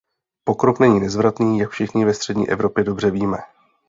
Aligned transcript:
Pokrok 0.43 0.79
není 0.79 0.99
nezvratný, 0.99 1.59
jak 1.59 1.69
všichni 1.69 2.05
ve 2.05 2.13
střední 2.13 2.49
Evropě 2.49 2.83
dobře 2.83 3.11
víme. 3.11 3.37